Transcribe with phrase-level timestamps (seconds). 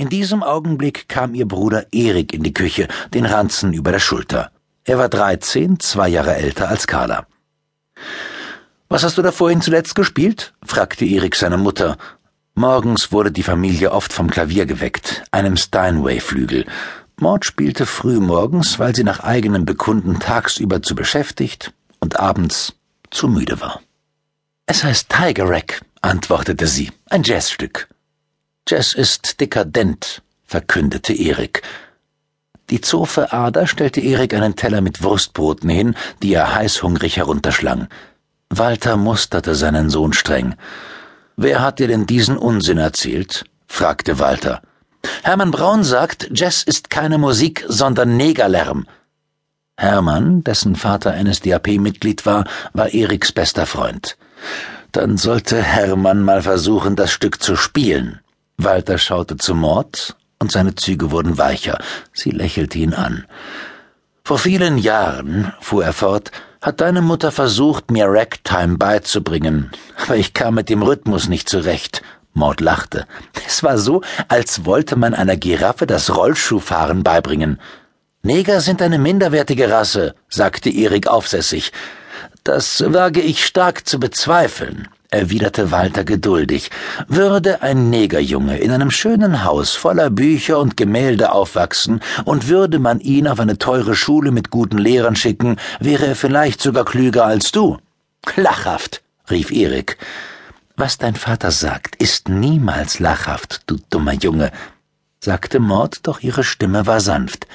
[0.00, 4.50] In diesem Augenblick kam ihr Bruder Erik in die Küche, den Ranzen über der Schulter.
[4.84, 7.26] Er war dreizehn, zwei Jahre älter als Carla.
[8.88, 10.54] Was hast du da vorhin zuletzt gespielt?
[10.64, 11.98] fragte Erik seine Mutter.
[12.54, 16.64] Morgens wurde die Familie oft vom Klavier geweckt, einem Steinway-Flügel.
[17.16, 22.72] Maud spielte früh morgens, weil sie nach eigenem Bekunden tagsüber zu beschäftigt und abends
[23.10, 23.82] zu müde war.
[24.64, 27.86] Es heißt Tiger Rack, antwortete sie, ein Jazzstück.
[28.70, 31.62] Jazz ist dekadent, verkündete Erik.
[32.70, 37.88] Die Zofe Ada stellte Erik einen Teller mit Wurstbroten hin, die er heißhungrig herunterschlang.
[38.48, 40.54] Walter musterte seinen Sohn streng.
[41.36, 43.44] Wer hat dir denn diesen Unsinn erzählt?
[43.66, 44.62] fragte Walter.
[45.24, 48.86] Hermann Braun sagt, Jazz ist keine Musik, sondern Negerlärm.
[49.78, 54.16] Hermann, dessen Vater NSDAP-Mitglied war, war Eriks bester Freund.
[54.92, 58.20] Dann sollte Hermann mal versuchen, das Stück zu spielen.
[58.64, 61.78] Walter schaute zu Mord, und seine Züge wurden weicher.
[62.12, 63.26] Sie lächelte ihn an.
[64.24, 66.30] Vor vielen Jahren, fuhr er fort,
[66.62, 69.70] hat deine Mutter versucht, mir Ragtime beizubringen,
[70.02, 72.02] aber ich kam mit dem Rhythmus nicht zurecht.
[72.32, 73.06] Maud lachte.
[73.46, 77.60] Es war so, als wollte man einer Giraffe das Rollschuhfahren beibringen.
[78.22, 81.72] Neger sind eine minderwertige Rasse, sagte Erik aufsässig.
[82.44, 86.70] Das wage ich stark zu bezweifeln, erwiderte Walter geduldig.
[87.08, 93.00] Würde ein Negerjunge in einem schönen Haus voller Bücher und Gemälde aufwachsen, und würde man
[93.00, 97.52] ihn auf eine teure Schule mit guten Lehrern schicken, wäre er vielleicht sogar klüger als
[97.52, 97.78] du.
[98.36, 99.98] Lachhaft, rief Erik.
[100.76, 104.50] Was dein Vater sagt, ist niemals lachhaft, du dummer Junge,
[105.20, 107.46] sagte Mord, doch ihre Stimme war sanft.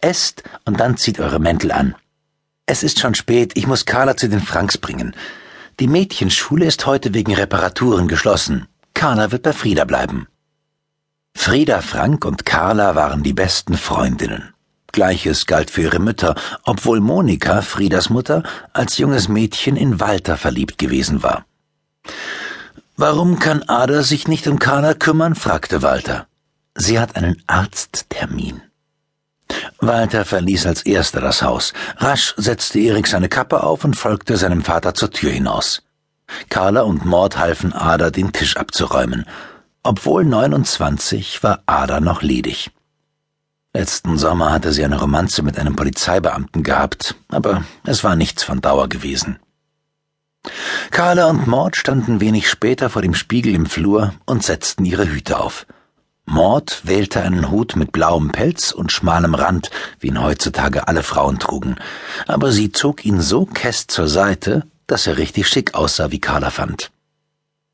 [0.00, 1.94] Esst und dann zieht eure Mäntel an.
[2.64, 5.14] Es ist schon spät, ich muss Carla zu den Franks bringen.
[5.80, 8.66] Die Mädchenschule ist heute wegen Reparaturen geschlossen.
[8.92, 10.26] Carla wird bei Frieda bleiben.
[11.34, 14.52] Frieda Frank und Carla waren die besten Freundinnen.
[14.92, 18.42] Gleiches galt für ihre Mütter, obwohl Monika, Friedas Mutter,
[18.74, 21.46] als junges Mädchen in Walter verliebt gewesen war.
[22.96, 25.34] Warum kann Ada sich nicht um Carla kümmern?
[25.34, 26.26] fragte Walter.
[26.74, 28.60] Sie hat einen Arzttermin.
[29.80, 31.72] Walter verließ als erster das Haus.
[31.96, 35.82] Rasch setzte Erik seine Kappe auf und folgte seinem Vater zur Tür hinaus.
[36.48, 39.24] Carla und Mord halfen Ada, den Tisch abzuräumen.
[39.82, 42.70] Obwohl 29 war Ada noch ledig.
[43.72, 48.60] Letzten Sommer hatte sie eine Romanze mit einem Polizeibeamten gehabt, aber es war nichts von
[48.60, 49.38] Dauer gewesen.
[50.90, 55.38] Carla und Mord standen wenig später vor dem Spiegel im Flur und setzten ihre Hüte
[55.38, 55.66] auf.
[56.30, 61.40] Maud wählte einen Hut mit blauem Pelz und schmalem Rand, wie ihn heutzutage alle Frauen
[61.40, 61.74] trugen,
[62.28, 66.50] aber sie zog ihn so kest zur Seite, dass er richtig schick aussah, wie Carla
[66.50, 66.92] fand.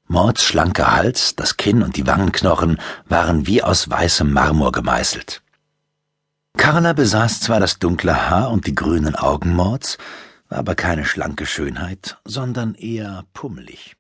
[0.09, 5.43] Mauds schlanker Hals, das Kinn und die Wangenknochen waren wie aus weißem Marmor gemeißelt.
[6.57, 9.99] Carla besaß zwar das dunkle Haar und die grünen Augen Mauds,
[10.49, 13.96] aber keine schlanke Schönheit, sondern eher pummelig.